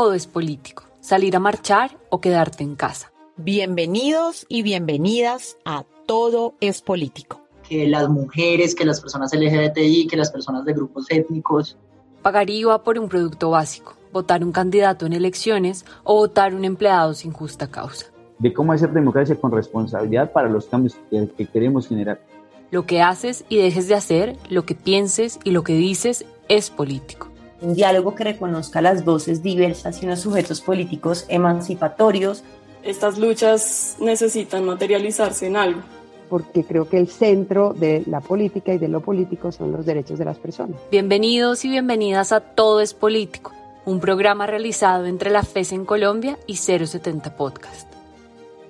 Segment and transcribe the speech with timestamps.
[0.00, 3.12] Todo es político salir a marchar o quedarte en casa.
[3.36, 7.42] Bienvenidos y bienvenidas a Todo es Político.
[7.68, 11.76] Que las mujeres, que las personas LGBTI, que las personas de grupos étnicos.
[12.22, 17.12] Pagar IVA por un producto básico, votar un candidato en elecciones o votar un empleado
[17.12, 18.06] sin justa causa.
[18.38, 22.22] De cómo hacer democracia con responsabilidad para los cambios que, que queremos generar.
[22.70, 26.70] Lo que haces y dejes de hacer, lo que pienses y lo que dices es
[26.70, 27.29] político
[27.60, 32.42] un diálogo que reconozca las voces diversas y unos sujetos políticos emancipatorios.
[32.82, 35.82] Estas luchas necesitan materializarse en algo.
[36.28, 40.18] Porque creo que el centro de la política y de lo político son los derechos
[40.18, 40.80] de las personas.
[40.90, 43.52] Bienvenidos y bienvenidas a Todo es Político,
[43.84, 47.89] un programa realizado entre la FES en Colombia y 070 Podcast.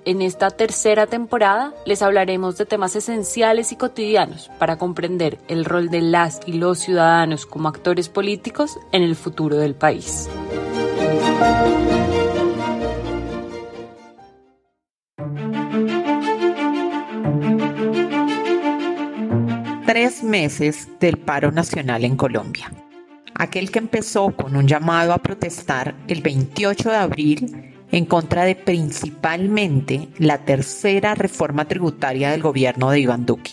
[0.07, 5.91] En esta tercera temporada les hablaremos de temas esenciales y cotidianos para comprender el rol
[5.91, 10.31] de las y los ciudadanos como actores políticos en el futuro del país.
[19.87, 22.73] Tres meses del paro nacional en Colombia.
[23.35, 28.55] Aquel que empezó con un llamado a protestar el 28 de abril en contra de
[28.55, 33.53] principalmente la tercera reforma tributaria del gobierno de Iván Duque.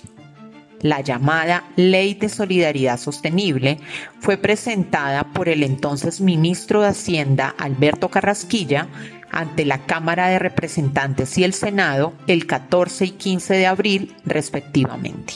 [0.82, 3.80] La llamada Ley de Solidaridad Sostenible
[4.20, 8.88] fue presentada por el entonces ministro de Hacienda Alberto Carrasquilla
[9.32, 15.36] ante la Cámara de Representantes y el Senado el 14 y 15 de abril respectivamente.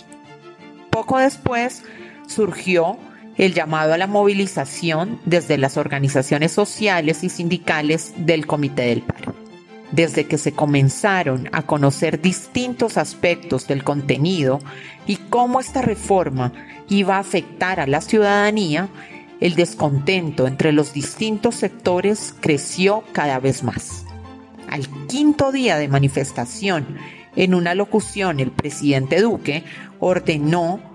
[0.91, 1.83] Poco después
[2.27, 2.97] surgió
[3.37, 9.35] el llamado a la movilización desde las organizaciones sociales y sindicales del Comité del Paro.
[9.91, 14.59] Desde que se comenzaron a conocer distintos aspectos del contenido
[15.05, 16.53] y cómo esta reforma
[16.87, 18.89] iba a afectar a la ciudadanía,
[19.41, 24.05] el descontento entre los distintos sectores creció cada vez más.
[24.69, 26.97] Al quinto día de manifestación,
[27.35, 29.63] en una locución el presidente Duque
[29.99, 30.90] ordenó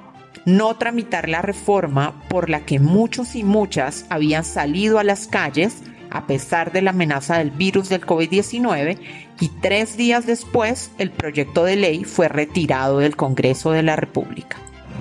[0.46, 5.82] no tramitar la reforma por la que muchos y muchas habían salido a las calles
[6.08, 8.96] a pesar de la amenaza del virus del COVID-19
[9.40, 14.56] y tres días después el proyecto de ley fue retirado del Congreso de la República.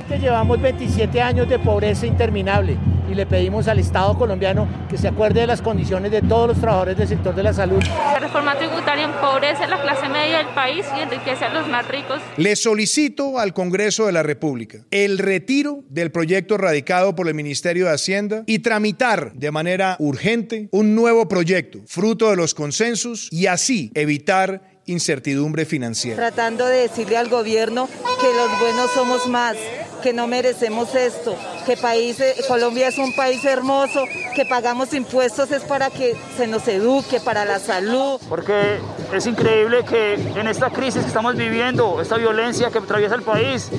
[0.09, 2.77] Llevamos 27 años de pobreza interminable
[3.09, 6.57] y le pedimos al Estado colombiano que se acuerde de las condiciones de todos los
[6.59, 7.83] trabajadores del sector de la salud.
[7.83, 11.87] La reforma tributaria empobrece a la clase media del país y enriquece a los más
[11.87, 12.21] ricos.
[12.37, 17.85] Le solicito al Congreso de la República el retiro del proyecto radicado por el Ministerio
[17.85, 23.47] de Hacienda y tramitar de manera urgente un nuevo proyecto, fruto de los consensos, y
[23.47, 26.15] así evitar incertidumbre financiera.
[26.17, 29.57] Tratando de decirle al gobierno que los buenos somos más,
[30.05, 31.35] que no merecemos esto,
[31.65, 34.03] que país, eh, Colombia es un país hermoso,
[34.35, 38.21] que pagamos impuestos es para que se nos eduque, para la salud.
[38.29, 38.77] Porque
[39.11, 43.71] es increíble que en esta crisis que estamos viviendo, esta violencia que atraviesa el país,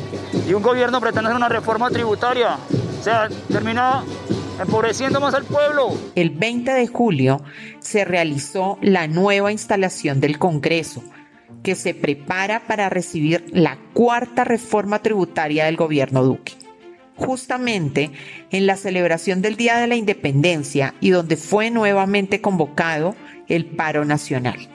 [0.49, 2.59] y un gobierno pretende hacer una reforma tributaria,
[2.99, 4.03] o sea, termina
[4.61, 5.97] empobreciendo más al pueblo.
[6.17, 7.41] El 20 de julio
[7.79, 11.05] se realizó la nueva instalación del Congreso,
[11.67, 16.53] que se prepara para recibir la cuarta reforma tributaria del gobierno Duque.
[17.17, 18.13] Justamente
[18.53, 23.17] en la celebración del Día de la Independencia y donde fue nuevamente convocado
[23.49, 24.69] el paro nacional.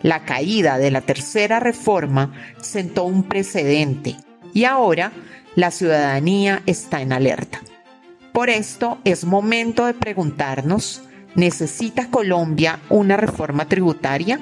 [0.00, 4.16] La caída de la tercera reforma sentó un precedente
[4.54, 5.12] y ahora
[5.56, 7.60] la ciudadanía está en alerta.
[8.32, 11.02] Por esto es momento de preguntarnos,
[11.34, 14.40] ¿necesita Colombia una reforma tributaria?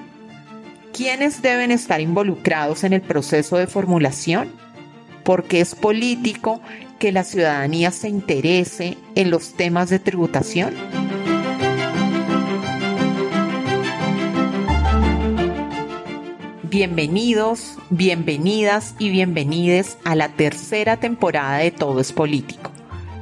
[0.96, 4.50] ¿Quiénes deben estar involucrados en el proceso de formulación?
[5.24, 6.62] Porque es político
[6.98, 10.72] que la ciudadanía se interese en los temas de tributación.
[16.62, 22.70] Bienvenidos, bienvenidas y bienvenides a la tercera temporada de Todo es Político.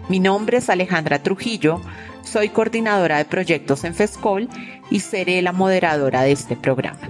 [0.08, 1.80] Mi nombre es Alejandra Trujillo,
[2.22, 4.48] soy coordinadora de proyectos en FESCOL
[4.92, 7.00] y seré la moderadora de este programa.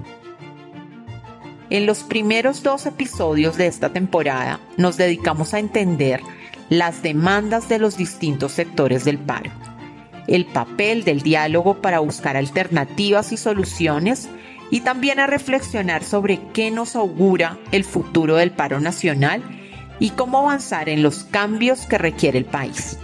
[1.74, 6.20] En los primeros dos episodios de esta temporada nos dedicamos a entender
[6.68, 9.50] las demandas de los distintos sectores del paro.
[10.28, 14.28] el papel del diálogo para buscar alternativas y soluciones
[14.70, 19.42] y también a reflexionar sobre qué nos augura el futuro del paro nacional
[19.98, 22.98] y cómo avanzar en los cambios que requiere el país.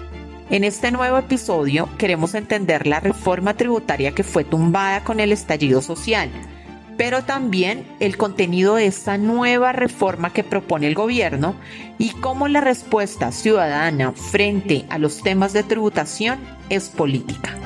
[0.49, 5.83] En este nuevo episodio queremos entender la reforma tributaria que fue tumbada con el estallido
[5.83, 6.31] social,
[7.01, 11.57] pero también el contenido de esta nueva reforma que propone el gobierno
[11.97, 16.39] y cómo la respuesta ciudadana frente a los temas de tributación
[16.69, 17.57] es política.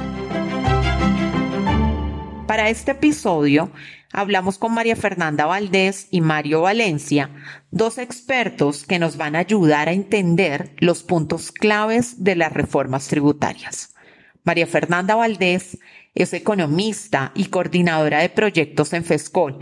[2.47, 3.73] Para este episodio
[4.13, 7.31] hablamos con María Fernanda Valdés y Mario Valencia,
[7.73, 13.09] dos expertos que nos van a ayudar a entender los puntos claves de las reformas
[13.09, 13.97] tributarias.
[14.45, 15.79] María Fernanda Valdés
[16.14, 19.58] es economista y coordinadora de proyectos en FESCOL,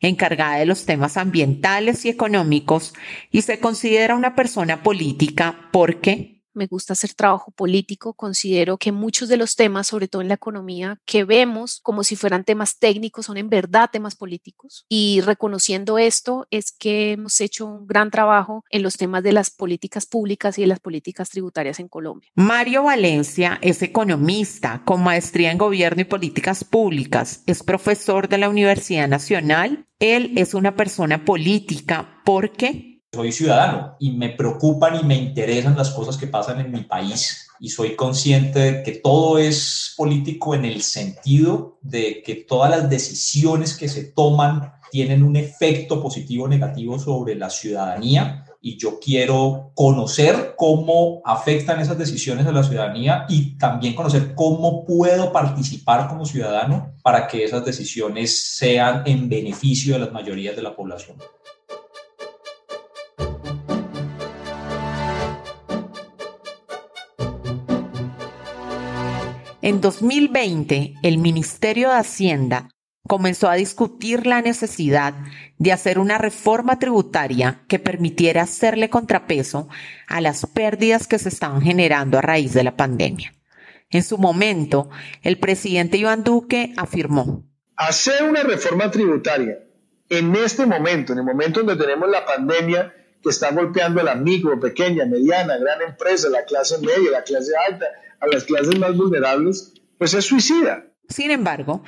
[0.00, 2.92] encargada de los temas ambientales y económicos
[3.30, 9.28] y se considera una persona política porque me gusta hacer trabajo político, considero que muchos
[9.28, 13.26] de los temas, sobre todo en la economía, que vemos como si fueran temas técnicos,
[13.26, 14.86] son en verdad temas políticos.
[14.88, 19.50] Y reconociendo esto es que hemos hecho un gran trabajo en los temas de las
[19.50, 22.30] políticas públicas y de las políticas tributarias en Colombia.
[22.34, 28.48] Mario Valencia es economista con maestría en gobierno y políticas públicas, es profesor de la
[28.48, 29.86] Universidad Nacional.
[29.98, 35.90] Él es una persona política porque soy ciudadano y me preocupan y me interesan las
[35.90, 40.64] cosas que pasan en mi país y soy consciente de que todo es político en
[40.64, 46.48] el sentido de que todas las decisiones que se toman tienen un efecto positivo o
[46.48, 53.26] negativo sobre la ciudadanía y yo quiero conocer cómo afectan esas decisiones a la ciudadanía
[53.28, 59.94] y también conocer cómo puedo participar como ciudadano para que esas decisiones sean en beneficio
[59.94, 61.18] de las mayorías de la población.
[69.64, 72.68] En 2020, el Ministerio de Hacienda
[73.08, 75.14] comenzó a discutir la necesidad
[75.56, 79.70] de hacer una reforma tributaria que permitiera hacerle contrapeso
[80.06, 83.32] a las pérdidas que se estaban generando a raíz de la pandemia.
[83.88, 84.90] En su momento,
[85.22, 89.60] el presidente Iván Duque afirmó, hacer una reforma tributaria
[90.10, 94.14] en este momento, en el momento donde tenemos la pandemia que está golpeando a la
[94.14, 97.86] micro, pequeña, mediana, gran empresa, la clase media, la clase alta,
[98.20, 100.84] a las clases más vulnerables, pues es suicida.
[101.08, 101.82] Sin embargo,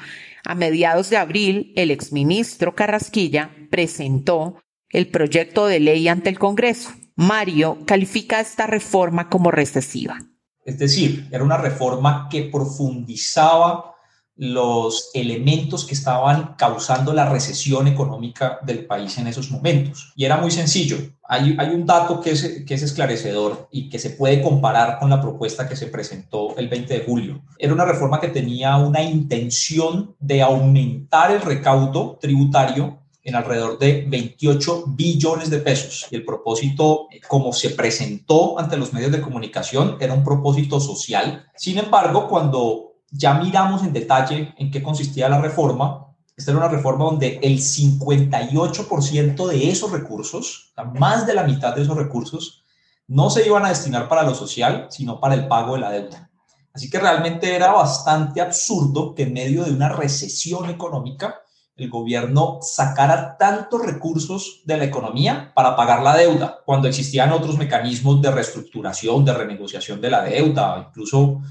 [0.44, 6.90] a mediados de abril, el exministro Carrasquilla presentó el proyecto de ley ante el Congreso.
[7.16, 10.18] Mario califica esta reforma como recesiva.
[10.64, 13.95] Es decir, era una reforma que profundizaba
[14.36, 20.12] los elementos que estaban causando la recesión económica del país en esos momentos.
[20.14, 20.98] Y era muy sencillo.
[21.28, 25.10] Hay, hay un dato que es, que es esclarecedor y que se puede comparar con
[25.10, 27.42] la propuesta que se presentó el 20 de julio.
[27.58, 34.04] Era una reforma que tenía una intención de aumentar el recaudo tributario en alrededor de
[34.06, 36.06] 28 billones de pesos.
[36.10, 41.44] Y el propósito, como se presentó ante los medios de comunicación, era un propósito social.
[41.56, 46.06] Sin embargo, cuando ya miramos en detalle en qué consistía la reforma.
[46.36, 51.82] Esta era una reforma donde el 58% de esos recursos, más de la mitad de
[51.82, 52.64] esos recursos,
[53.08, 56.30] no se iban a destinar para lo social, sino para el pago de la deuda.
[56.74, 61.40] Así que realmente era bastante absurdo que en medio de una recesión económica
[61.76, 67.58] el gobierno sacara tantos recursos de la economía para pagar la deuda, cuando existían otros
[67.58, 71.42] mecanismos de reestructuración, de renegociación de la deuda, incluso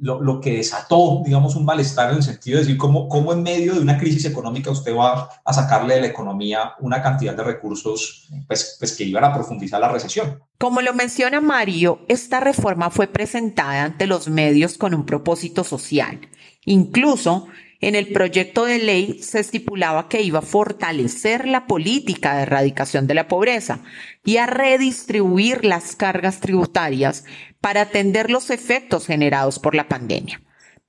[0.00, 3.74] lo, que desató, digamos, un malestar en el sentido de decir cómo, cómo en medio
[3.74, 8.28] de una crisis económica usted va a sacarle de la economía una cantidad de recursos
[8.46, 10.42] pues, pues que iban a profundizar la recesión.
[10.58, 16.20] Como lo menciona Mario, esta reforma fue presentada ante los medios con un propósito social.
[16.64, 17.46] Incluso
[17.80, 23.06] en el proyecto de ley se estipulaba que iba a fortalecer la política de erradicación
[23.06, 23.80] de la pobreza
[24.24, 27.24] y a redistribuir las cargas tributarias
[27.60, 30.40] para atender los efectos generados por la pandemia.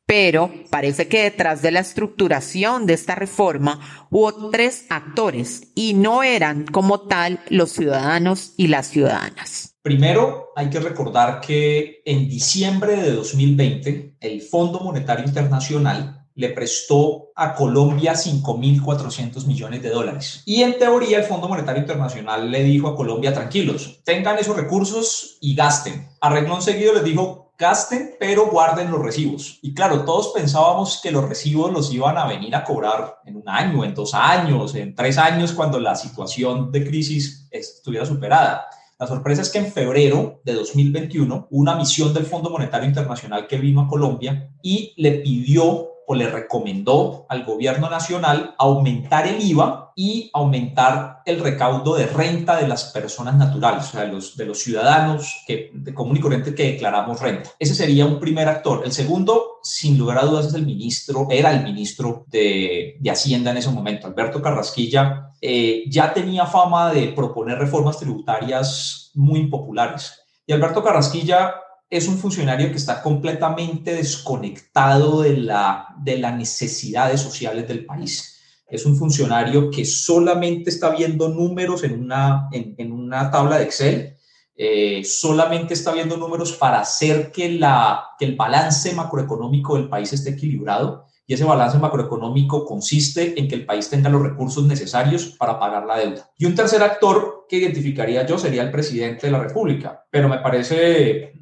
[0.05, 6.23] Pero parece que detrás de la estructuración de esta reforma hubo tres actores y no
[6.23, 9.75] eran como tal los ciudadanos y las ciudadanas.
[9.81, 17.31] Primero, hay que recordar que en diciembre de 2020, el Fondo Monetario Internacional le prestó
[17.35, 20.43] a Colombia 5.400 millones de dólares.
[20.45, 25.39] Y en teoría el Fondo Monetario Internacional le dijo a Colombia, tranquilos, tengan esos recursos
[25.41, 26.07] y gasten.
[26.21, 29.57] A seguido les dijo, gasten, pero guarden los recibos.
[29.63, 33.49] Y claro, todos pensábamos que los recibos los iban a venir a cobrar en un
[33.49, 38.67] año, en dos años, en tres años, cuando la situación de crisis estuviera superada.
[38.99, 43.57] La sorpresa es que en febrero de 2021 una misión del Fondo Monetario Internacional que
[43.57, 49.91] vino a Colombia y le pidió o le recomendó al gobierno nacional aumentar el IVA
[49.93, 55.43] y aumentar el recaudo de renta de las personas naturales, o sea, de los, ciudadanos
[55.45, 57.49] que, de común y corriente que declaramos renta.
[57.59, 58.83] Ese sería un primer actor.
[58.85, 63.51] El segundo, sin lugar a dudas, es el ministro, era el ministro de, de Hacienda
[63.51, 65.31] en ese momento, Alberto Carrasquilla.
[65.41, 70.13] Eh, ya tenía fama de proponer reformas tributarias muy impopulares.
[70.45, 71.55] Y Alberto Carrasquilla
[71.89, 78.35] es un funcionario que está completamente desconectado de, la, de las necesidades sociales del país.
[78.69, 84.13] Es un funcionario que solamente está viendo números en una, en, una tabla de Excel,
[84.57, 90.11] eh, solamente está viendo números para hacer que, la, que el balance macroeconómico del país
[90.11, 95.35] esté equilibrado y ese balance macroeconómico consiste en que el país tenga los recursos necesarios
[95.37, 96.31] para pagar la deuda.
[96.37, 100.39] Y un tercer actor que identificaría yo sería el presidente de la República, pero me
[100.39, 101.33] parece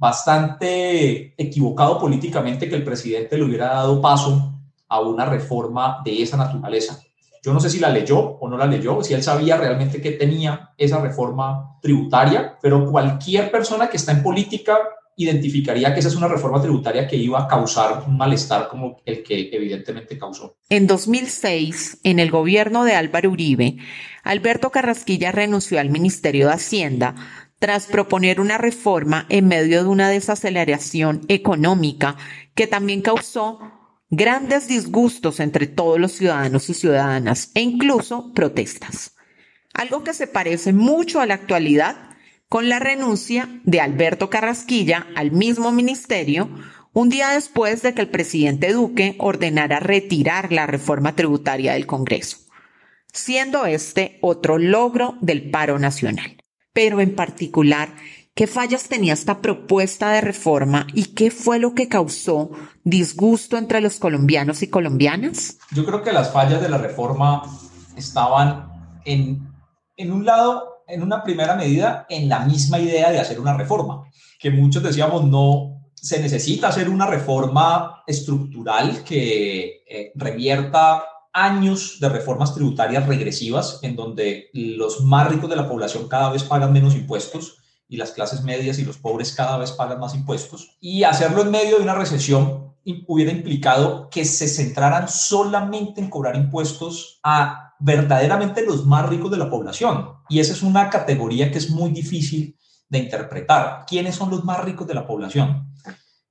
[0.00, 4.54] bastante equivocado políticamente que el presidente le hubiera dado paso
[4.88, 6.98] a una reforma de esa naturaleza.
[7.42, 10.12] Yo no sé si la leyó o no la leyó, si él sabía realmente que
[10.12, 14.78] tenía esa reforma tributaria, pero cualquier persona que está en política
[15.16, 19.22] identificaría que esa es una reforma tributaria que iba a causar un malestar como el
[19.22, 20.56] que evidentemente causó.
[20.70, 23.76] En 2006, en el gobierno de Álvaro Uribe,
[24.22, 27.14] Alberto Carrasquilla renunció al Ministerio de Hacienda
[27.60, 32.16] tras proponer una reforma en medio de una desaceleración económica
[32.54, 33.60] que también causó
[34.08, 39.14] grandes disgustos entre todos los ciudadanos y ciudadanas e incluso protestas.
[39.74, 41.96] Algo que se parece mucho a la actualidad
[42.48, 46.50] con la renuncia de Alberto Carrasquilla al mismo ministerio
[46.92, 52.38] un día después de que el presidente Duque ordenara retirar la reforma tributaria del Congreso,
[53.12, 56.40] siendo este otro logro del paro nacional.
[56.72, 57.88] Pero en particular,
[58.34, 62.50] ¿qué fallas tenía esta propuesta de reforma y qué fue lo que causó
[62.84, 65.58] disgusto entre los colombianos y colombianas?
[65.72, 67.42] Yo creo que las fallas de la reforma
[67.96, 68.68] estaban
[69.04, 69.48] en,
[69.96, 74.04] en un lado en una primera medida en la misma idea de hacer una reforma,
[74.38, 82.08] que muchos decíamos no se necesita hacer una reforma estructural que eh, revierta años de
[82.08, 86.94] reformas tributarias regresivas en donde los más ricos de la población cada vez pagan menos
[86.94, 87.58] impuestos
[87.88, 90.76] y las clases medias y los pobres cada vez pagan más impuestos.
[90.80, 92.70] Y hacerlo en medio de una recesión
[93.06, 99.36] hubiera implicado que se centraran solamente en cobrar impuestos a verdaderamente los más ricos de
[99.36, 100.10] la población.
[100.28, 102.56] Y esa es una categoría que es muy difícil
[102.88, 103.84] de interpretar.
[103.86, 105.74] ¿Quiénes son los más ricos de la población?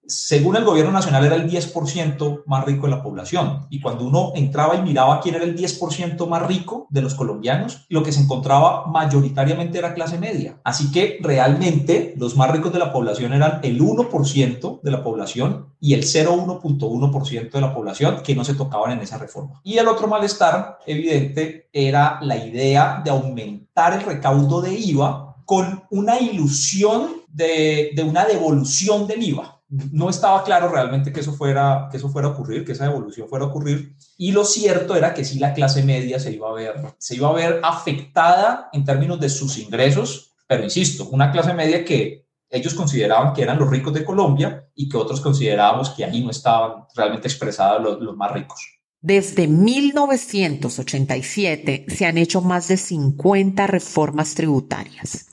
[0.10, 3.68] Según el gobierno nacional, era el 10% más rico de la población.
[3.70, 7.86] Y cuando uno entraba y miraba quién era el 10% más rico de los colombianos,
[7.90, 10.60] lo que se encontraba mayoritariamente era clase media.
[10.64, 15.68] Así que realmente los más ricos de la población eran el 1% de la población
[15.80, 19.62] y el 0,1.1% de la población que no se tocaban en esa reforma.
[19.64, 25.84] Y el otro malestar evidente era la idea de aumentar el recaudo de IVA con
[25.92, 31.90] una ilusión de, de una devolución del IVA no estaba claro realmente que eso fuera
[31.92, 35.14] que eso fuera a ocurrir, que esa evolución fuera a ocurrir y lo cierto era
[35.14, 38.84] que sí la clase media se iba a ver se iba a ver afectada en
[38.84, 43.70] términos de sus ingresos, pero insisto, una clase media que ellos consideraban que eran los
[43.70, 48.18] ricos de Colombia y que otros considerábamos que ahí no estaban realmente expresados los, los
[48.18, 48.60] más ricos.
[49.02, 55.29] Desde 1987 se han hecho más de 50 reformas tributarias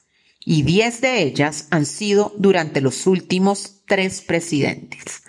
[0.48, 5.24] y 10 de ellas han sido durante los últimos tres presidentes.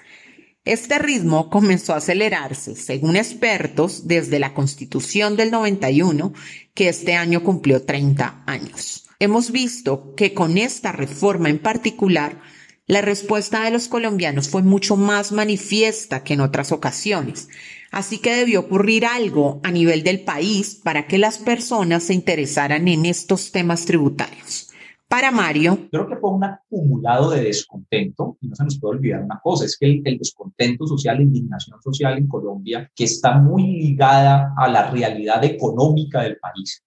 [0.63, 6.33] Este ritmo comenzó a acelerarse, según expertos, desde la Constitución del 91,
[6.75, 9.07] que este año cumplió 30 años.
[9.19, 12.39] Hemos visto que con esta reforma en particular,
[12.85, 17.47] la respuesta de los colombianos fue mucho más manifiesta que en otras ocasiones,
[17.89, 22.87] así que debió ocurrir algo a nivel del país para que las personas se interesaran
[22.87, 24.66] en estos temas tributarios.
[25.09, 25.87] Para Mario.
[25.89, 29.63] Creo que fue un acumulado de descontento y no se nos puede olvidar una cosa,
[29.65, 34.67] es que el, descontento social, la indignación social en Colombia, que está muy ligada a
[34.67, 36.83] la realidad económica del país,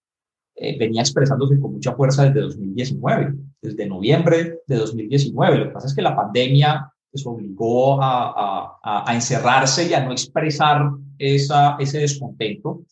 [0.54, 5.58] eh, venía expresándose con mucha fuerza desde 2019, desde noviembre de 2019.
[5.58, 10.04] Lo que pasa es que la pandemia pues, obligó a, a, a encerrarse y a
[10.04, 12.82] no expresar esa, ese descontento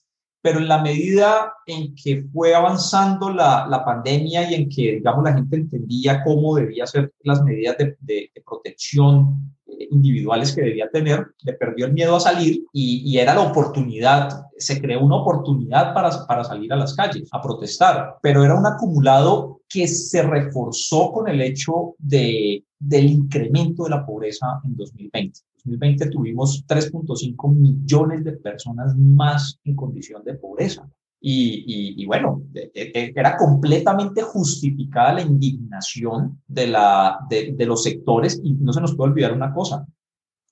[0.40, 5.24] pero en la medida en que fue avanzando la, la, pandemia y en que, digamos,
[5.24, 10.88] la gente entendía cómo debía ser las medidas de, de, protección eh, individuales que debía
[10.90, 15.16] tener, le perdió el miedo a salir y, y, era la oportunidad, se creó una
[15.16, 20.22] oportunidad para, para salir a las calles, a protestar, pero era un acumulado que se
[20.22, 25.40] reforzó con el hecho de, del incremento de la pobreza en 2020.
[25.68, 30.88] En 2020 tuvimos 3.5 millones de personas más en condición de pobreza.
[31.20, 37.66] Y, y, bueno, e, e, e, era completamente justificada la indignación de, la, de, de
[37.66, 39.84] los sectores y no se nos puede olvidar una cosa,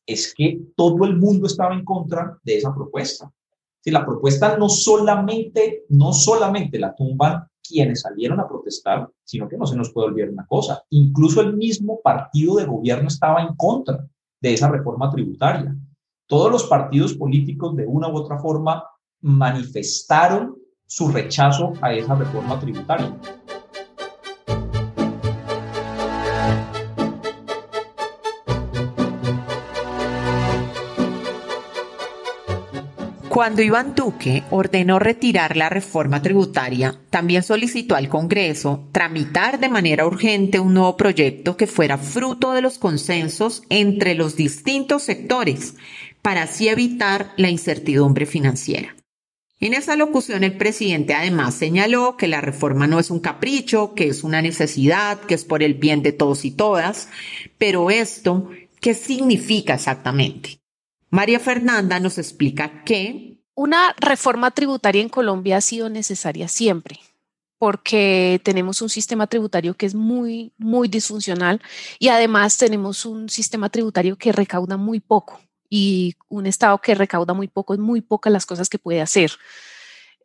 [0.05, 3.33] es que todo el mundo estaba en contra de esa propuesta.
[3.81, 9.57] Si la propuesta no solamente, no solamente la tumban quienes salieron a protestar, sino que
[9.57, 13.55] no se nos puede olvidar una cosa, incluso el mismo partido de gobierno estaba en
[13.55, 14.05] contra
[14.41, 15.75] de esa reforma tributaria.
[16.27, 18.85] Todos los partidos políticos de una u otra forma
[19.21, 23.17] manifestaron su rechazo a esa reforma tributaria.
[33.37, 40.07] Cuando Iván Duque ordenó retirar la reforma tributaria, también solicitó al Congreso tramitar de manera
[40.07, 45.75] urgente un nuevo proyecto que fuera fruto de los consensos entre los distintos sectores,
[46.23, 48.97] para así evitar la incertidumbre financiera.
[49.61, 54.09] En esa locución el presidente además señaló que la reforma no es un capricho, que
[54.09, 57.11] es una necesidad, que es por el bien de todos y todas,
[57.59, 58.49] pero esto,
[58.81, 60.59] ¿qué significa exactamente?
[61.17, 63.41] María Fernanda nos explica que...
[63.55, 67.01] Una reforma tributaria en Colombia ha sido necesaria siempre
[67.57, 71.63] porque tenemos un sistema tributario que es muy, muy disfuncional
[71.99, 77.33] y además tenemos un sistema tributario que recauda muy poco y un Estado que recauda
[77.33, 79.33] muy poco es muy pocas las cosas que puede hacer.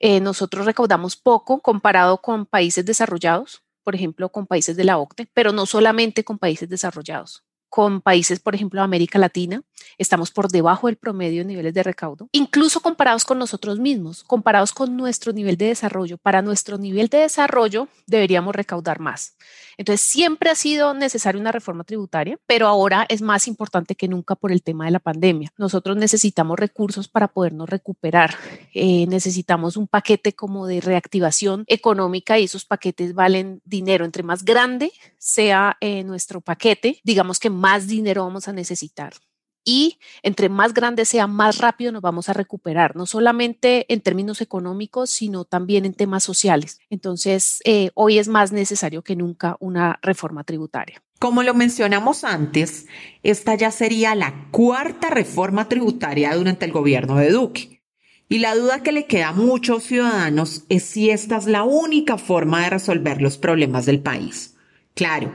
[0.02, 5.30] Eh, nosotros recaudamos poco comparado con países desarrollados, por ejemplo, con países de la OCDE,
[5.34, 9.62] pero no solamente con países desarrollados con países, por ejemplo, de América Latina,
[9.98, 14.74] estamos por debajo del promedio en niveles de recaudo, incluso comparados con nosotros mismos, comparados
[14.74, 16.18] con nuestro nivel de desarrollo.
[16.18, 19.38] Para nuestro nivel de desarrollo deberíamos recaudar más.
[19.78, 24.36] Entonces, siempre ha sido necesaria una reforma tributaria, pero ahora es más importante que nunca
[24.36, 25.52] por el tema de la pandemia.
[25.58, 28.36] Nosotros necesitamos recursos para podernos recuperar.
[28.74, 34.06] Eh, necesitamos un paquete como de reactivación económica y esos paquetes valen dinero.
[34.06, 39.14] Entre más grande sea eh, nuestro paquete, digamos que más dinero vamos a necesitar
[39.64, 44.42] y entre más grande sea, más rápido nos vamos a recuperar, no solamente en términos
[44.42, 46.80] económicos, sino también en temas sociales.
[46.90, 51.04] Entonces, eh, hoy es más necesario que nunca una reforma tributaria.
[51.20, 52.88] Como lo mencionamos antes,
[53.22, 57.82] esta ya sería la cuarta reforma tributaria durante el gobierno de Duque.
[58.28, 62.18] Y la duda que le queda a muchos ciudadanos es si esta es la única
[62.18, 64.56] forma de resolver los problemas del país.
[64.96, 65.32] Claro,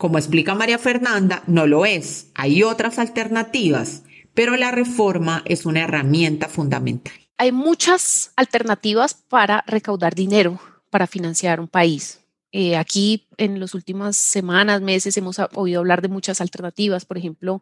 [0.00, 2.30] como explica María Fernanda, no lo es.
[2.34, 7.12] Hay otras alternativas, pero la reforma es una herramienta fundamental.
[7.36, 10.58] Hay muchas alternativas para recaudar dinero,
[10.88, 12.20] para financiar un país.
[12.50, 17.60] Eh, aquí en las últimas semanas, meses, hemos oído hablar de muchas alternativas, por ejemplo,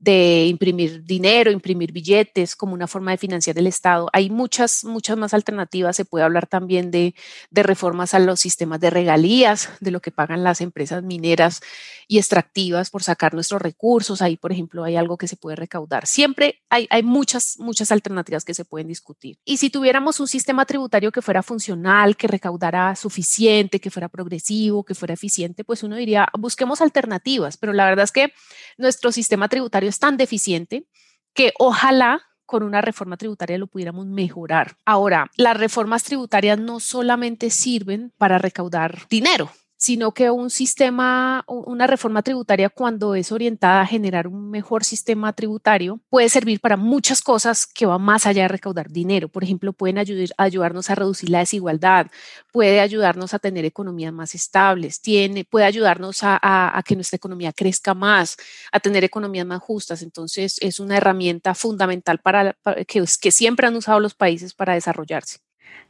[0.00, 4.08] de imprimir dinero, imprimir billetes como una forma de financiar el Estado.
[4.14, 5.94] Hay muchas, muchas más alternativas.
[5.94, 7.14] Se puede hablar también de,
[7.50, 11.60] de reformas a los sistemas de regalías, de lo que pagan las empresas mineras
[12.08, 14.22] y extractivas por sacar nuestros recursos.
[14.22, 16.06] Ahí, por ejemplo, hay algo que se puede recaudar.
[16.06, 19.38] Siempre hay, hay muchas, muchas alternativas que se pueden discutir.
[19.44, 24.82] Y si tuviéramos un sistema tributario que fuera funcional, que recaudara suficiente, que fuera progresivo,
[24.82, 27.58] que fuera eficiente, pues uno diría, busquemos alternativas.
[27.58, 28.32] Pero la verdad es que
[28.78, 30.86] nuestro sistema tributario es tan deficiente
[31.34, 34.76] que ojalá con una reforma tributaria lo pudiéramos mejorar.
[34.84, 41.86] Ahora, las reformas tributarias no solamente sirven para recaudar dinero, sino que un sistema, una
[41.86, 47.22] reforma tributaria cuando es orientada a generar un mejor sistema tributario puede servir para muchas
[47.22, 49.30] cosas que van más allá de recaudar dinero.
[49.30, 52.08] Por ejemplo, pueden ayudar, ayudarnos a reducir la desigualdad,
[52.52, 57.94] puede ayudarnos a tener economías más estables, tiene, puede ayudarnos a, que nuestra economía crezca
[57.94, 58.36] más,
[58.72, 60.02] a tener economías más justas.
[60.02, 62.54] Entonces, es una herramienta fundamental para,
[62.86, 65.38] que siempre han usado los países para desarrollarse.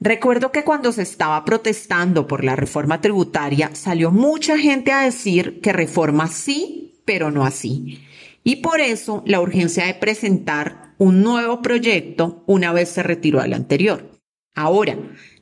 [0.01, 5.61] Recuerdo que cuando se estaba protestando por la reforma tributaria, salió mucha gente a decir
[5.61, 8.01] que reforma sí, pero no así.
[8.43, 13.53] Y por eso la urgencia de presentar un nuevo proyecto una vez se retiró el
[13.53, 14.11] anterior.
[14.55, 14.97] Ahora,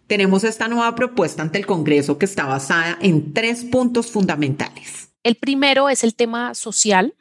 [0.06, 5.10] tenemos esta nueva propuesta ante el Congreso que está basada en tres puntos fundamentales.
[5.22, 7.14] El primero es el tema social.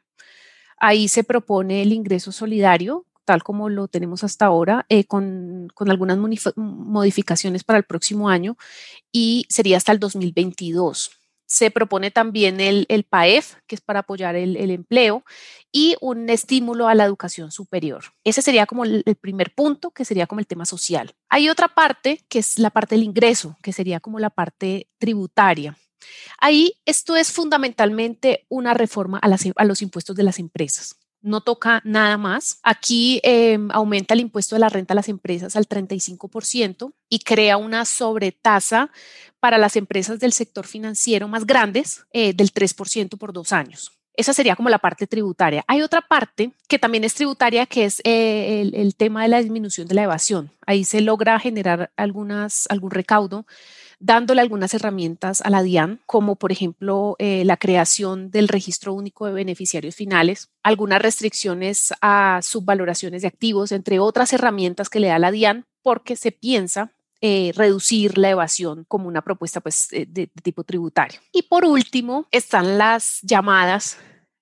[0.80, 6.18] Ahí se propone el ingreso solidario, tal como lo tenemos hasta ahora, eh, con, algunas
[6.56, 8.56] modificaciones para el próximo año
[9.12, 11.12] y sería hasta el 2022.
[11.46, 15.26] Se propone también el, el PAEF, que es para apoyar el, empleo,
[15.74, 18.06] y un estímulo a la educación superior.
[18.24, 21.14] Ese sería como el, el, primer punto, que sería como el tema social.
[21.28, 25.78] Hay otra parte, que es la parte del ingreso, que sería como la parte tributaria.
[26.40, 31.82] Ahí esto es fundamentalmente una reforma a, a los impuestos de las empresas no toca
[31.84, 32.60] nada más.
[32.64, 37.58] Aquí em, aumenta el impuesto de la renta a las empresas al 35% y crea
[37.58, 38.92] una sobretasa
[39.40, 43.92] para las empresas del sector financiero más grandes eh, del 3% por dos años.
[44.14, 45.64] Esa sería como la parte tributaria.
[45.68, 49.40] Hay otra parte que también es tributaria, que es eh, el, el, tema de la
[49.40, 50.52] disminución de la evasión.
[50.66, 53.46] Ahí se logra generar algunas, algún recaudo
[54.00, 59.26] dándole algunas herramientas a la DIAN, como por ejemplo eh, la creación del registro único
[59.26, 65.20] de beneficiarios finales, algunas restricciones a subvaloraciones de activos, entre otras herramientas que le da
[65.20, 70.28] la DIAN, porque se piensa eh, reducir la evasión como una propuesta pues, de, de,
[70.44, 71.20] tipo tributario.
[71.32, 73.98] Y por último, están las llamadas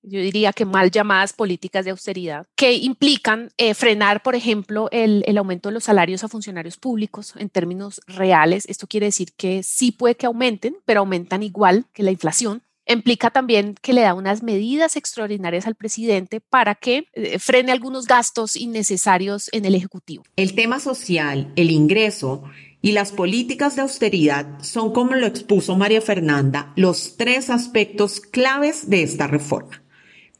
[0.07, 5.23] yo diría que mal llamadas políticas de austeridad, que implican eh, frenar, por ejemplo, el,
[5.27, 8.65] el, aumento de los salarios a funcionarios públicos en términos reales.
[8.67, 12.61] Esto quiere decir que sí puede que aumenten, pero aumentan igual que la inflación.
[12.87, 18.05] Implica también que le da unas medidas extraordinarias al presidente para que eh, frene algunos
[18.05, 20.23] gastos innecesarios en el Ejecutivo.
[20.35, 22.43] El tema social, el ingreso
[22.81, 28.87] y las políticas de austeridad son, como lo expuso María Fernanda, los tres aspectos claves
[28.87, 29.81] de esta reforma.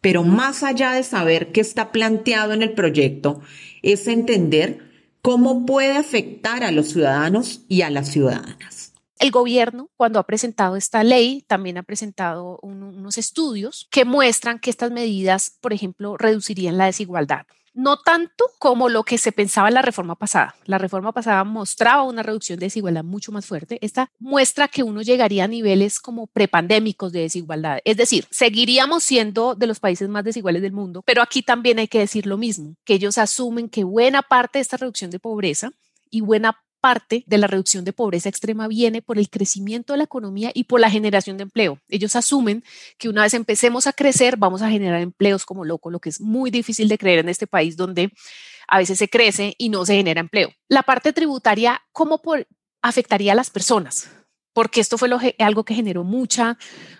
[0.06, 3.41] Pero más allá de saber qué está planteado en el proyecto,
[3.82, 4.88] es entender
[5.24, 8.94] cómo puede afectar a los ciudadanos y a las ciudadanas.
[9.18, 14.60] El gobierno, cuando ha presentado esta ley, también ha presentado un, unos estudios que muestran
[14.60, 19.67] que estas medidas, por ejemplo, reducirían la desigualdad no tanto como lo que se pensaba
[19.67, 20.55] en la reforma pasada.
[20.65, 23.77] La reforma pasada mostraba una reducción de desigualdad mucho más fuerte.
[23.81, 27.79] Esta muestra que uno llegaría a niveles como prepandémicos de desigualdad.
[27.83, 31.88] Es decir, seguiríamos siendo de los países más desiguales del mundo, pero aquí también hay
[31.88, 35.71] que decir lo mismo, que ellos asumen que buena parte de esta reducción de pobreza
[36.09, 40.04] y buena parte de la reducción de pobreza extrema viene por el crecimiento de la
[40.04, 41.80] economía y por la generación de empleo.
[41.89, 42.63] Ellos asumen
[43.00, 46.21] que una vez empecemos a crecer, vamos a generar empleos como loco, lo que es
[46.21, 48.12] muy difícil de creer en este país donde
[48.67, 50.50] a veces se crece y no se genera empleo.
[50.67, 52.48] La parte tributaria, ¿cómo por,
[52.84, 54.12] afectaría a las personas?
[54.56, 56.58] Porque esto fue algo que generó mucha,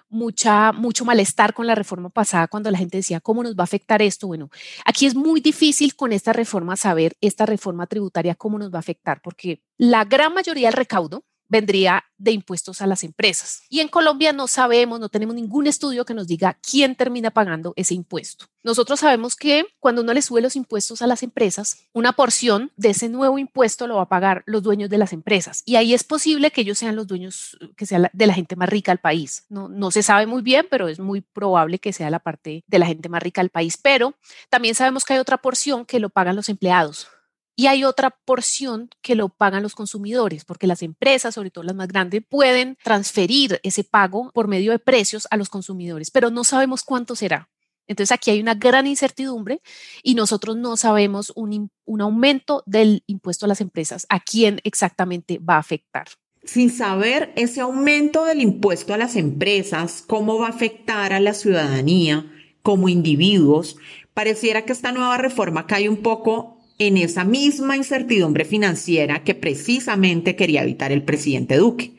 [0.10, 3.64] mucha, mucho malestar con la reforma pasada cuando la gente decía, ¿cómo nos va a
[3.64, 4.28] afectar esto?
[4.28, 4.50] Bueno,
[4.84, 8.80] aquí es muy difícil con esta reforma saber esta reforma tributaria cómo nos va a
[8.80, 13.64] afectar, porque la gran mayoría del recaudo vendría de impuestos a las empresas.
[13.70, 17.74] Y en Colombia no sabemos, no tenemos ningún estudio que nos diga quién termina pagando
[17.76, 18.46] ese impuesto.
[18.64, 22.90] Nosotros sabemos que cuando uno le sube los impuestos a las empresas, una porción de
[22.90, 25.62] ese nuevo impuesto lo va a pagar los dueños de las empresas.
[25.66, 28.70] Y ahí es posible que ellos sean los dueños, que sea de la gente más
[28.70, 29.46] rica del país.
[29.50, 32.80] No, no se sabe muy bien, pero es muy probable que sea la parte de
[32.80, 33.78] la gente más rica del país.
[33.78, 34.16] Pero
[34.50, 37.08] también sabemos que hay otra porción que lo pagan los empleados
[37.56, 41.76] y hay otra porción que lo pagan los consumidores, porque las empresas, sobre todo las
[41.76, 46.44] más grandes, pueden transferir ese pago por medio de precios a los consumidores, pero no
[46.44, 47.50] sabemos cuánto será.
[47.88, 49.62] Entonces aquí hay una gran incertidumbre
[50.02, 55.40] y nosotros no sabemos un, un aumento del impuesto a las empresas, a quién exactamente
[55.40, 56.08] va a afectar
[56.46, 61.34] sin saber ese aumento del impuesto a las empresas, cómo va a afectar a la
[61.34, 63.78] ciudadanía como individuos,
[64.14, 70.36] pareciera que esta nueva reforma cae un poco en esa misma incertidumbre financiera que precisamente
[70.36, 71.98] quería evitar el presidente Duque.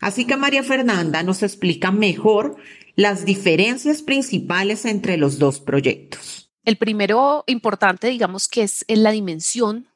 [0.00, 2.56] Así que María Fernanda nos explica mejor
[2.96, 6.50] las diferencias principales entre los dos proyectos.
[6.64, 9.86] El primero importante, digamos, que es en la dimensión.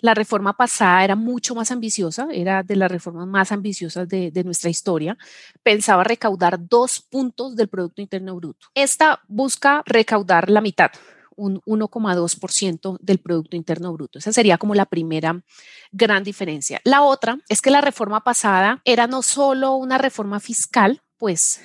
[0.00, 4.44] La reforma pasada era mucho más ambiciosa, era de las reformas más ambiciosas de, de
[4.44, 5.18] nuestra historia.
[5.62, 8.68] Pensaba recaudar dos puntos del Producto Interno Bruto.
[8.74, 10.90] Esta busca recaudar la mitad,
[11.38, 14.18] un 1,2% del Producto Interno Bruto.
[14.18, 15.42] Esa sería como la primera
[15.92, 16.80] gran diferencia.
[16.84, 21.60] La otra es que la reforma pasada era no solo una reforma fiscal, pues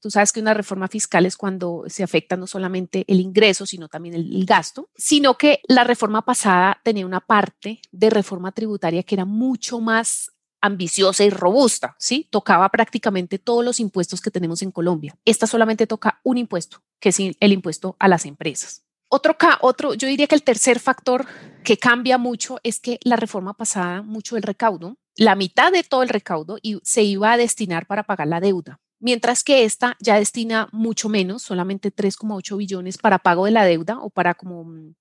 [0.00, 3.88] tú sabes que una reforma fiscal es cuando se afecta no solamente el ingreso, sino
[3.88, 9.02] también el, el, gasto, sino que la reforma pasada tenía una parte de reforma tributaria
[9.02, 12.28] que era mucho más ambiciosa y robusta, ¿sí?
[12.30, 15.16] Tocaba prácticamente todos los impuestos que tenemos en Colombia.
[15.24, 18.84] Esta solamente toca un impuesto, que es el impuesto a las empresas.
[19.12, 21.26] Otro, yo diría que el tercer factor
[21.64, 26.04] que cambia mucho es que la reforma pasada, mucho del recaudo, la mitad de todo
[26.04, 30.68] el recaudo se iba a destinar para pagar la deuda, mientras que esta ya destina
[30.70, 34.94] mucho menos, solamente 3,8 billones para pago de la deuda o para como mm,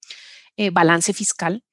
[0.58, 1.64] eh, balance fiscal.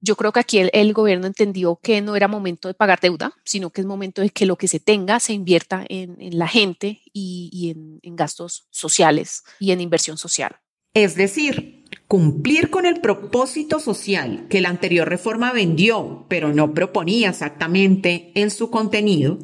[0.00, 3.70] Yo creo que aquí el, gobierno entendió que no era momento de pagar deuda, sino
[3.70, 7.70] que es momento de que lo que se tenga se invierta en, la gente y,
[8.02, 10.58] en gastos sociales y en inversión social.
[10.94, 17.30] Es decir, cumplir con el propósito social que la anterior reforma vendió, pero no proponía
[17.30, 19.38] exactamente en su contenido,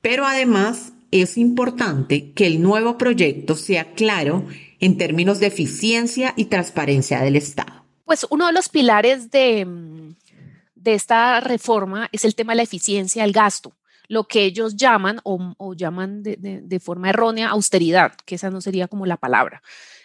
[0.00, 4.46] pero además es importante que el nuevo proyecto sea claro
[4.80, 7.84] en términos de eficiencia y transparencia del Estado.
[8.04, 9.66] Pues uno de los pilares de,
[10.74, 13.74] de esta reforma es el tema de la eficiencia del gasto
[14.12, 19.06] lo que ellos llaman o, llaman de, forma errónea austeridad, que esa no sería como
[19.06, 19.62] la palabra.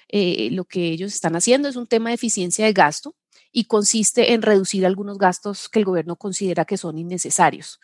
[0.10, 3.16] Eh, lo que ellos están haciendo es un tema de eficiencia de gasto
[3.52, 7.80] y consiste en reducir algunos gastos que el gobierno considera que son innecesarios.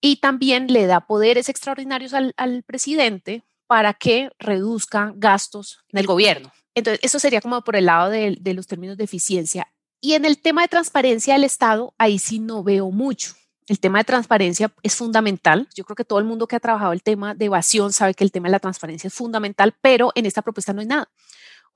[0.00, 6.52] Y también le da poderes extraordinarios al, presidente para que reduzca gastos en el gobierno.
[6.74, 9.72] Entonces, eso sería como por el lado de, de los términos de eficiencia.
[10.00, 13.34] Y en el tema de transparencia del Estado, ahí sí no veo mucho.
[13.66, 15.68] El tema de transparencia es fundamental.
[15.74, 18.22] Yo creo que todo el mundo que ha trabajado el tema de evasión sabe que
[18.22, 21.08] el tema de la transparencia es fundamental, pero en esta propuesta no hay nada,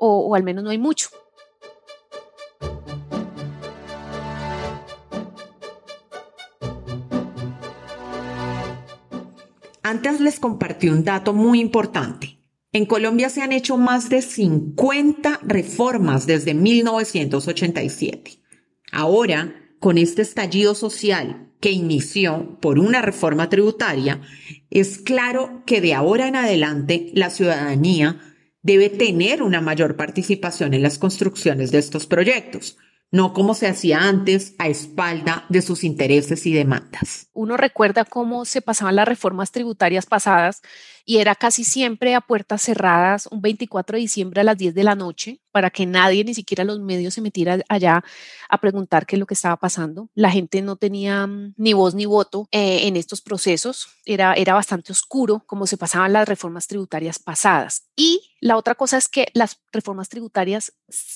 [0.00, 1.10] o, al menos no hay mucho.
[9.82, 12.38] Antes les compartí un dato muy importante.
[12.72, 18.38] En Colombia se han hecho más de 50 reformas desde 1987.
[18.92, 24.20] Ahora, con este estallido social que inició por una reforma tributaria,
[24.70, 28.29] es claro que de ahora en adelante la ciudadanía
[28.62, 32.76] debe tener una mayor participación en las construcciones de estos proyectos,
[33.10, 37.28] no como se hacía antes a espalda de sus intereses y demandas.
[37.32, 40.62] Uno recuerda cómo se pasaban las reformas tributarias pasadas
[41.10, 44.84] y era casi siempre a puertas cerradas un 24 de diciembre a las 10 de
[44.84, 48.04] la noche para que nadie, ni siquiera los medios, se metiera allá
[48.48, 50.08] a preguntar qué es lo que estaba pasando.
[50.14, 53.88] La gente no tenía mm, ni voz ni voto eh, en estos procesos.
[54.04, 57.88] Era, era bastante oscuro cómo se pasaban las reformas tributarias pasadas.
[57.96, 60.74] Y la otra cosa es que las reformas tributarias,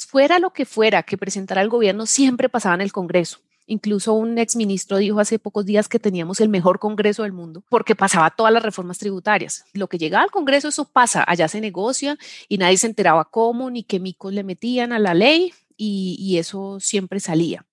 [0.09, 3.39] fuera lo que fuera que presentara el gobierno, siempre pasaban el Congreso.
[3.67, 7.95] Incluso un exministro dijo hace pocos días que teníamos el mejor Congreso del mundo porque
[7.95, 9.65] pasaba todas las reformas tributarias.
[9.73, 13.71] Lo que llegaba al Congreso, eso pasa, allá se negocia y nadie se enteraba cómo
[13.71, 17.65] ni qué micos le metían a la ley y, y eso siempre salía.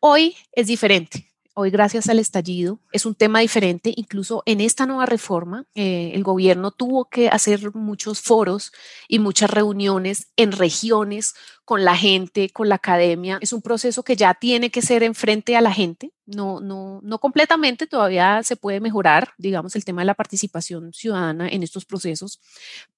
[0.00, 1.27] Hoy es diferente.
[1.60, 3.92] Hoy, gracias al estallido, es un tema diferente.
[3.96, 8.70] Incluso en esta nueva reforma, eh, el gobierno tuvo que hacer muchos foros
[9.08, 13.38] y muchas reuniones en regiones con la gente, con la academia.
[13.40, 16.12] Es un proceso que ya tiene que ser enfrente a la gente.
[16.26, 21.48] No, no, no completamente, todavía se puede mejorar, digamos, el tema de la participación ciudadana
[21.48, 22.38] en estos procesos,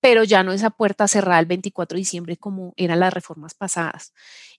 [0.02, 3.54] pero ya no es a puerta cerrada el 24 de diciembre como eran las reformas
[3.54, 4.12] pasadas.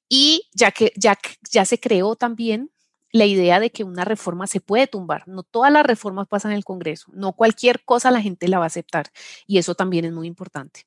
[0.09, 1.19] Y ya que ya,
[1.51, 2.71] ya se creó también
[3.11, 5.27] la idea de que una reforma se puede tumbar.
[5.27, 8.65] No todas las reformas pasan en el Congreso, no cualquier cosa la gente la va
[8.65, 9.07] a aceptar
[9.47, 10.85] y eso también es muy importante.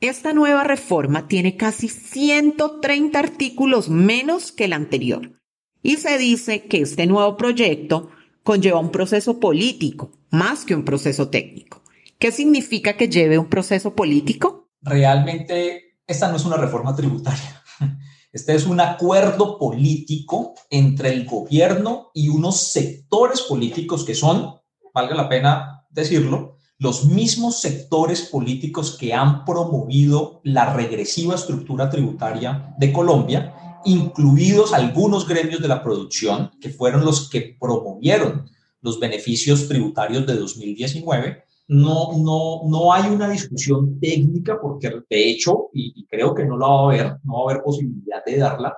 [0.00, 5.40] Esta nueva reforma tiene casi 130 artículos menos que la anterior
[5.82, 8.10] y se dice que este nuevo proyecto
[8.42, 11.82] conlleva un proceso político más que un proceso técnico.
[12.18, 14.68] ¿Qué significa que lleve un proceso político?
[14.82, 17.62] Realmente esta no es una reforma tributaria.
[18.32, 24.54] Este es un acuerdo político entre el gobierno y unos sectores políticos que son,
[24.94, 32.72] valga la pena decirlo, los mismos sectores políticos que han promovido la regresiva estructura tributaria
[32.78, 38.48] de Colombia, incluidos algunos gremios de la producción, que fueron los que promovieron
[38.80, 45.68] los beneficios tributarios de 2019 no, no, no hay una discusión técnica porque de hecho,
[45.72, 48.76] y, creo que no la va a haber, no va a haber posibilidad de darla,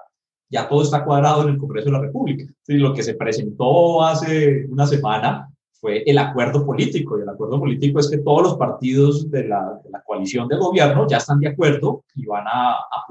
[0.50, 2.44] ya todo está cuadrado en el Congreso de la República.
[2.68, 7.58] Y lo que se presentó hace una semana fue el acuerdo político, y el acuerdo
[7.58, 12.04] político es que todos los partidos de la, coalición de gobierno ya están de acuerdo
[12.14, 13.06] y van a, a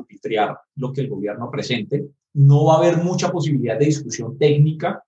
[0.76, 2.06] lo que el gobierno presente.
[2.36, 5.04] No va a haber mucha posibilidad de discusión técnica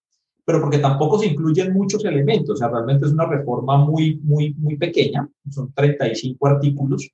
[0.46, 4.54] pero porque tampoco se incluyen muchos elementos, o sea, realmente es una reforma muy, muy,
[4.56, 7.10] muy pequeña, son 35 artículos,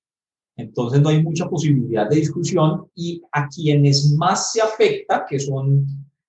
[0.55, 5.85] entonces no hay mucha posibilidad de discusión y a quienes más se afecta, que son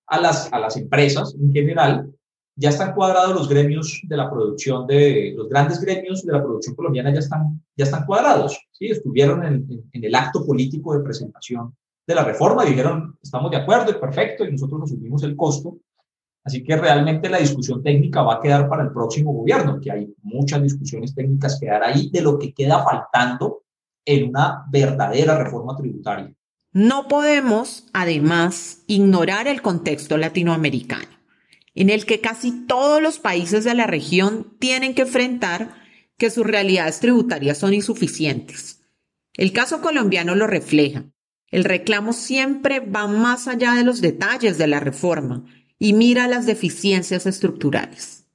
[0.07, 2.13] a las, a las empresas en general,
[2.57, 6.75] ya están cuadrados los gremios de la producción de, los grandes gremios de la producción
[6.75, 8.87] colombiana ya están, ya están cuadrados, ¿sí?
[8.87, 11.75] estuvieron en, en el acto político de presentación
[12.07, 15.79] de la reforma, dijeron, estamos de acuerdo, es perfecto, y nosotros nos subimos el costo,
[16.43, 20.15] Así que realmente la discusión técnica va a quedar para el próximo gobierno, que hay
[20.23, 23.65] muchas discusiones técnicas que dar ahí de lo que queda faltando
[24.05, 26.33] en una verdadera reforma tributaria.
[26.73, 31.11] No podemos, además, ignorar el contexto latinoamericano,
[31.75, 35.75] en el que casi todos los países de la región tienen que enfrentar
[36.17, 38.83] que sus realidades tributarias son insuficientes.
[39.35, 41.05] El caso colombiano lo refleja.
[41.49, 45.45] El reclamo siempre va más allá de los detalles de la reforma
[45.81, 48.27] y mira las deficiencias estructurales.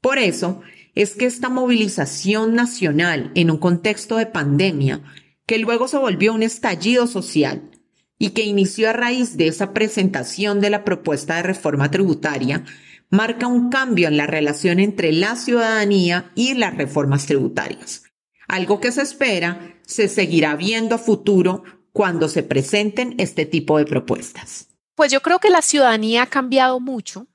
[0.00, 0.60] Por eso,
[0.94, 5.02] es que esta movilización nacional en un contexto de pandemia,
[5.46, 7.70] que luego se volvió un estallido social
[8.18, 12.64] y que inició a raíz de esa presentación de la propuesta de reforma tributaria,
[13.10, 18.04] marca un cambio en la relación entre la ciudadanía y las reformas tributarias,
[18.48, 21.62] algo que se espera se seguirá viendo a futuro
[21.92, 24.75] cuando se presenten este tipo de propuestas.
[24.96, 27.28] Pues yo creo que la ciudadanía ha cambiado mucho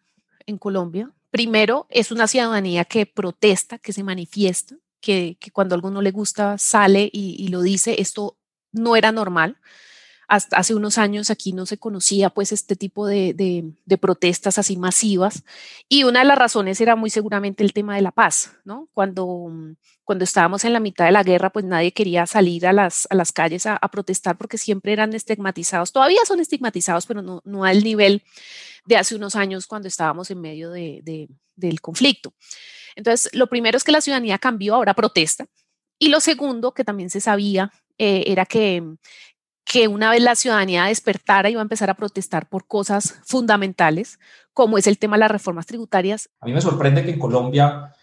[0.45, 1.11] en Colombia.
[1.29, 6.57] Primero, es una ciudadanía que protesta, que se manifiesta, que, cuando a alguno le gusta
[6.57, 8.35] sale y, y lo dice, esto
[8.73, 9.57] no era normal
[10.31, 14.77] hasta hace unos años aquí no se conocía pues este tipo de, de, protestas así
[14.77, 15.43] masivas
[15.89, 18.87] y una de las razones era muy seguramente el tema de la paz, ¿no?
[18.93, 19.51] Cuando,
[20.05, 23.15] cuando estábamos en la mitad de la guerra pues nadie quería salir a las, a
[23.15, 27.83] las calles a, protestar porque siempre eran estigmatizados, todavía son estigmatizados pero no, no al
[27.83, 28.23] nivel
[28.85, 32.33] de hace unos años cuando estábamos en medio de, del conflicto.
[32.95, 35.45] Entonces, lo primero es que la ciudadanía cambió, ahora protesta.
[35.99, 38.81] Y lo segundo, que también se sabía, eh, era que,
[39.71, 44.19] que una vez la ciudadanía despertara iba a empezar a protestar por cosas fundamentales,
[44.53, 46.29] como es el tema de las reformas tributarias.
[46.41, 47.93] A mí me sorprende que en Colombia,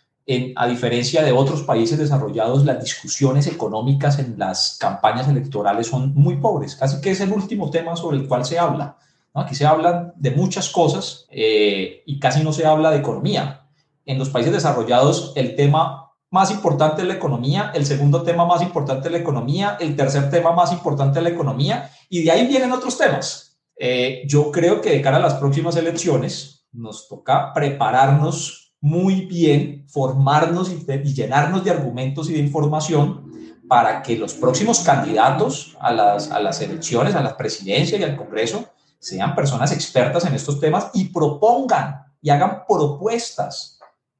[0.57, 6.37] a diferencia de otros países desarrollados, las discusiones económicas en las campañas electorales son muy
[6.37, 8.97] pobres, casi que es el último tema sobre el cual se habla.
[9.35, 13.67] Aquí se habla de muchas cosas eh, y casi no se habla de economía.
[14.07, 18.63] En los países desarrollados el tema más importante de la economía, el segundo tema más
[18.63, 22.47] importante de la economía, el tercer tema más importante de la economía, y de ahí
[22.47, 23.59] vienen otros temas.
[23.77, 29.87] Eh, yo creo que de cara a las próximas elecciones nos toca prepararnos muy bien,
[29.89, 33.29] formarnos y, y llenarnos de argumentos y de información
[33.69, 38.17] para que los próximos candidatos a las, a las elecciones, a la presidencia y al
[38.17, 38.65] Congreso,
[38.99, 43.78] sean personas expertas en estos temas y propongan y hagan propuestas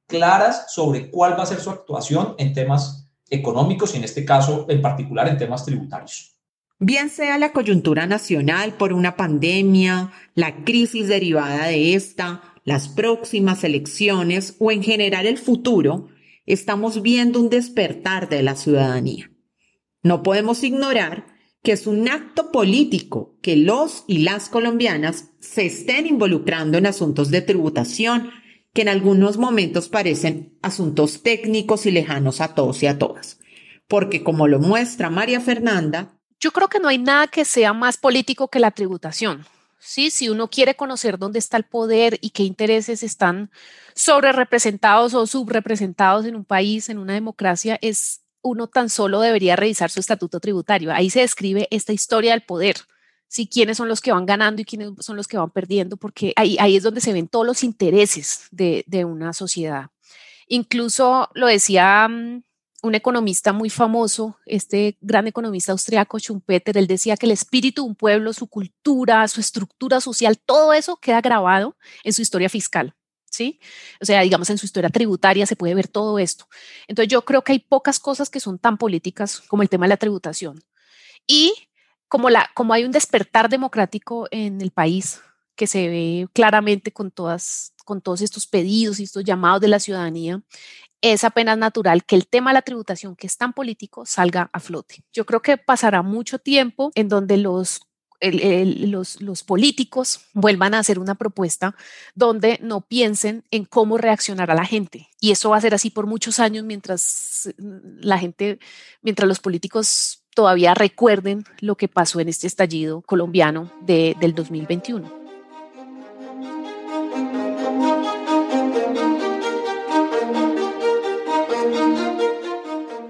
[0.09, 4.65] claras sobre cuál va a ser su actuación en temas económicos y en este caso
[4.67, 6.35] en particular en temas tributarios.
[6.79, 13.63] Bien sea la coyuntura nacional por una pandemia, la crisis derivada de esta, las próximas
[13.63, 16.07] elecciones o en general el futuro,
[16.45, 19.29] estamos viendo un despertar de la ciudadanía.
[20.01, 21.27] No podemos ignorar
[21.61, 27.29] que es un acto político que los y las colombianas se estén involucrando en asuntos
[27.29, 28.31] de tributación
[28.73, 33.39] que en algunos momentos parecen asuntos técnicos y lejanos a todos y a todas.
[33.87, 37.97] Porque como lo muestra María Fernanda, yo creo que no hay nada que sea más
[37.97, 39.45] político que la tributación.
[39.79, 40.11] ¿sí?
[40.11, 43.49] Si uno quiere conocer dónde está el poder y qué intereses están
[43.95, 49.55] sobre representados o subrepresentados en un país, en una democracia, es uno tan solo debería
[49.55, 50.93] revisar su estatuto tributario.
[50.93, 52.77] Ahí se describe esta historia del poder
[53.29, 56.33] si quiénes son los que van ganando y quiénes son los que van perdiendo, porque
[56.35, 59.91] ahí, ahí es donde se ven todos los intereses de, de una sociedad.
[60.47, 62.41] Incluso lo decía mm,
[62.81, 67.89] un economista muy famoso, este gran economista austriaco Schumpeter, él decía que el espíritu de
[67.89, 72.95] un pueblo, su cultura, su estructura social, todo eso queda grabado en su historia fiscal.
[73.31, 73.59] ¿Sí?
[74.01, 76.47] O sea, digamos, en su historia tributaria se puede ver todo esto.
[76.87, 79.89] Entonces, yo creo que hay pocas cosas que son tan políticas como el tema de
[79.89, 80.63] la tributación.
[81.27, 81.53] Y
[82.09, 85.21] como, hay un despertar democrático en el país
[85.55, 87.71] que se ve claramente con, todos
[88.21, 90.41] estos pedidos y estos llamados de la ciudadanía,
[91.01, 94.59] es apenas natural que el tema de la tributación, que es tan político, salga a
[94.59, 95.03] flote.
[95.13, 97.81] Yo creo que pasará mucho tiempo en donde los
[98.21, 101.75] los, los, políticos vuelvan a hacer una propuesta
[102.15, 105.07] donde no piensen en cómo reaccionar a la gente.
[105.21, 108.59] Y eso va a ser así por muchos años mientras la gente,
[109.01, 115.11] mientras los políticos todavía recuerden lo que pasó en este estallido colombiano de, del 2021.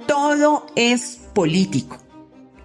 [0.07, 1.99] Todo es político.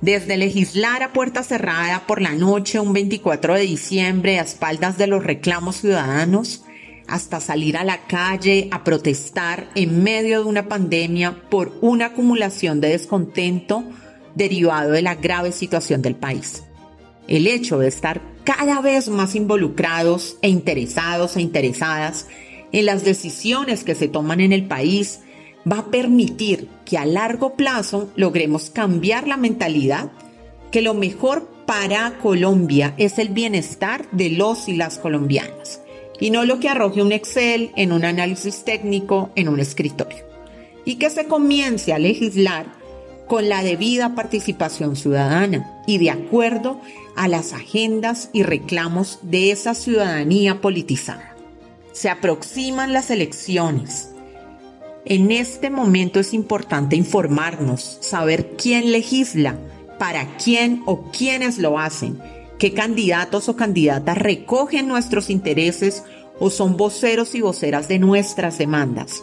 [0.00, 5.09] Desde legislar a puerta cerrada por la noche un 24 de diciembre a espaldas de
[5.09, 6.64] los reclamos ciudadanos,
[7.07, 12.80] hasta salir a la calle a protestar en medio de una pandemia por una acumulación
[12.80, 13.84] de descontento
[14.35, 16.64] derivado de la grave situación del país.
[17.28, 22.26] El hecho de estar cada vez más involucrados e interesados e interesadas
[22.72, 25.20] en las decisiones que se toman en el país
[25.70, 30.12] va a permitir que a largo plazo logremos cambiar la mentalidad
[30.70, 35.80] que lo mejor para Colombia es el bienestar de los y las colombianas
[36.20, 40.24] y no lo que arroje un Excel en un análisis técnico en un escritorio.
[40.85, 42.66] Y que se comience a legislar
[43.27, 46.81] con la debida participación ciudadana y de acuerdo
[47.16, 51.35] a las agendas y reclamos de esa ciudadanía politizada.
[51.93, 54.11] Se aproximan las elecciones
[55.07, 59.59] En este momento es importante informarnos, saber quién legisla,
[59.99, 62.18] para quién o quiénes lo hacen,
[62.59, 66.05] qué candidatos o candidatas recogen nuestros intereses
[66.41, 69.22] o son voceros y voceras de nuestras demandas.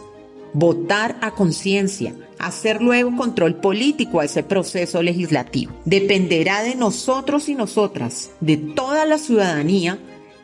[0.54, 5.72] Votar a conciencia, hacer luego control político a ese proceso legislativo.
[5.84, 9.98] Dependerá de nosotros y nosotras, de toda la ciudadanía,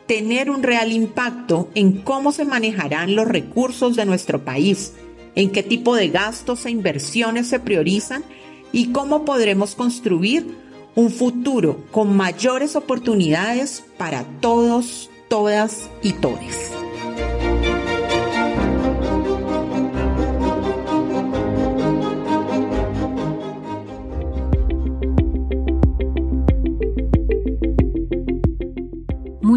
[0.07, 4.93] tener un real impacto en cómo se manejarán los recursos de nuestro país,
[5.35, 8.23] en qué tipo de gastos e inversiones se priorizan
[8.71, 10.47] y cómo podremos construir
[10.95, 16.71] un futuro con mayores oportunidades para todos, todas y todes.